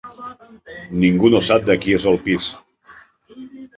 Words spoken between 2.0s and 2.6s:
el pis.